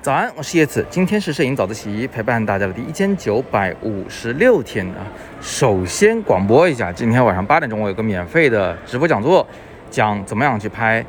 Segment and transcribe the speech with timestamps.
[0.00, 5.04] 早安，我是叶子，今天是摄影早自习陪伴大家的第一千九百五十六天啊。
[5.40, 9.46] 首先广播一下，今天晚上八点钟我有个免费的直播讲座，
[9.90, 11.04] 讲怎么样去拍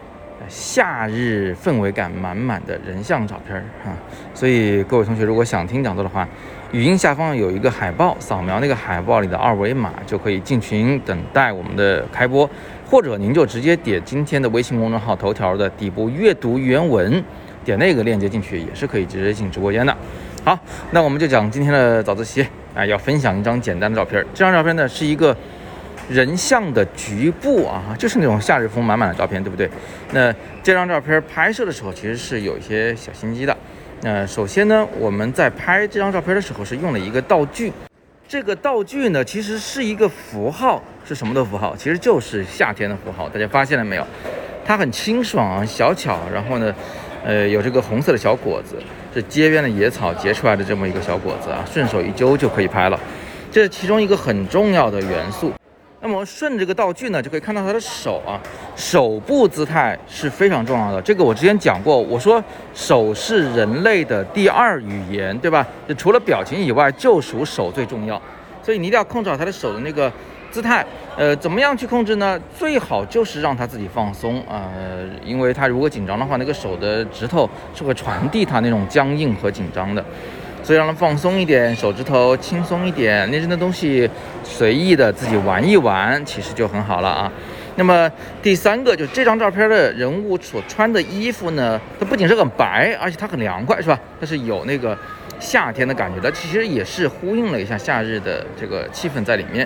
[0.49, 3.95] 夏日氛围感满满的人像照片儿啊。
[4.33, 6.27] 所以各位同学如果想听讲座的话，
[6.71, 12.49] 语音下方有一个海报，扫描那个海报里的二维码就可以进群等待我们的开播，
[12.89, 17.23] 或者您就直接点今天的微信公众号头条的底部阅读原文。
[17.65, 19.95] 点那个链接进去也是可以直接进直播间的。
[20.43, 20.57] 好，
[20.91, 22.43] 那我们就讲今天的早自习
[22.73, 24.25] 啊，要分享一张简单的照片儿。
[24.33, 25.35] 这张照片呢是一个
[26.09, 29.69] 人像的局部啊，就是那种夏日风满满的照片，对不对？
[30.11, 33.55] 那这张照片拍摄的时候其实是有一些小心机的。
[34.01, 37.71] 那首先呢，我们在拍这张照片的时候是用了一个道具，
[38.27, 41.75] 这个道具呢其实是一个符号，是什么的符号？
[41.75, 43.29] 其实就是夏天的符号。
[43.29, 44.05] 大家发现了没有？
[44.65, 46.73] 它很清爽啊，小巧，然后呢。
[47.21, 48.81] 呃，有这个红色的小果子，
[49.13, 52.97] 是街边的野草结出来的这么一个小果子啊，顺手一揪就可以拍了，
[53.51, 55.51] 这是其中一个很重要的元素。
[56.01, 58.39] 那么顺这个道具呢，就可以看到他的手啊，
[58.75, 61.01] 手部姿态是非常重要的。
[61.01, 62.41] 这个我之前讲过，我说
[62.73, 65.65] 手是人类的第二语言，对吧？
[65.97, 68.21] 除了表情以外，就属手最重要，
[68.63, 70.11] 所以你一定要控制好他的手的那个。
[70.51, 70.83] 姿态，
[71.15, 72.39] 呃，怎么样去控制呢？
[72.57, 74.65] 最好就是让他自己放松啊，
[75.23, 80.03] 因为他如果紧张的话，那个手的指头是会传递他那种僵硬和紧张的，
[80.61, 84.09] 所以让他放松一点，手指头轻松一点，那些的东西
[84.43, 87.31] 随意的自己玩一玩，其实就很好了啊。
[87.75, 93.97] 那么第三个就是这张照片的人物所穿的衣服呢，它不仅是很白，而且它很凉快，是吧？
[94.19, 94.97] 它是有那个
[95.39, 99.65] 夏天的感觉的，其实也是呼应了一下夏日的这个气氛在里面。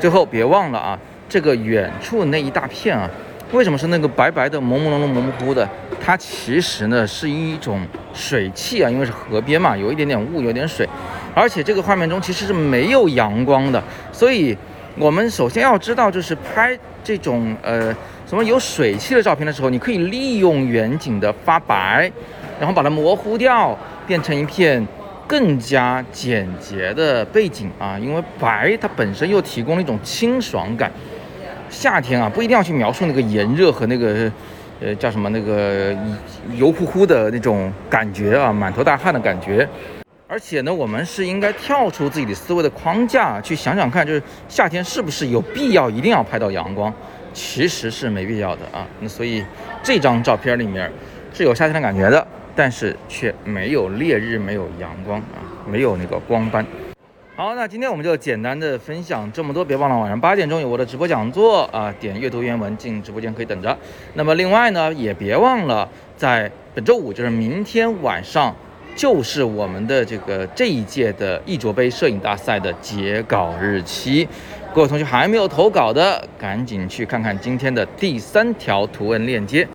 [0.00, 0.98] 最后别忘了啊，
[1.28, 3.08] 这个远处那一大片啊，
[3.54, 5.66] 为什么是那个白白的、朦朦胧胧、模模糊糊的？
[6.04, 7.80] 它其实呢是一种
[8.12, 10.88] 水汽啊，因为是河边嘛，有一点点雾，有点水，
[11.32, 14.58] 而且这个画面中其实是没有阳光的，所以
[14.98, 17.94] 我们首先要知道，就是拍这种呃
[18.26, 22.10] 什么有水汽的照片的时候，你可以利用远景的发白，
[22.58, 24.84] 然后把它模糊掉，变成一片。
[25.26, 30.92] 更加简洁的背景啊，因为白它本身又提供了一种清爽感。
[31.74, 34.30] 夏天啊，不一定要去描述那个炎热和那个，
[34.80, 35.94] 呃，叫什么那个
[36.54, 39.68] 油乎乎的那种感觉啊，满头大汗的感觉。
[40.28, 46.92] 而且呢，我们是应该跳出自己的思维的框架，去想想看，就是夏天是不是有必要一定要拍到阳光？
[47.32, 48.86] 其实是没必要的啊。
[49.00, 49.44] 那所以
[49.82, 50.90] 这张照片里面
[51.32, 52.26] 是有夏天的感觉的。
[52.56, 56.64] 但是却没有烈日，没有阳光啊，没有那个光斑。
[57.36, 63.76] 好，那今天我们就简单的分享这么多，别忘了晚上八点钟有我的直播讲座啊，点阅读原文进直播间可以等着。
[64.12, 68.54] 那么另外呢，也别忘了在本周五，就是明天晚上，
[68.94, 74.28] 就是我们的这个这一届的易卓杯摄影大赛的截稿日期。
[74.72, 79.66] 各位同学还没有投稿的，赶紧去看看今天的第三条图文链接。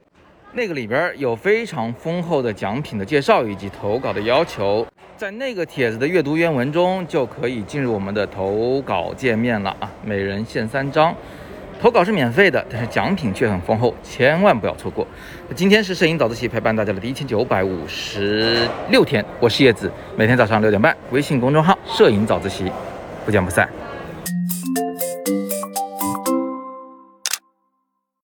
[0.52, 9.90] 那个里边有非常丰厚的奖品的介绍以及投稿的要求，在那个帖子的阅读原文中就可以进入我们的投稿界面了啊！
[10.04, 11.16] 每人限三张，
[11.80, 15.06] 投稿是免费的，但是奖品却很丰厚，千万不要错过。
[15.56, 22.72] 今天是摄影早自习陪伴大家的第一千九百五十六天，我是叶子，每天早上六点半，微信公众号“摄影早自习”，
[23.24, 23.70] 不见不散。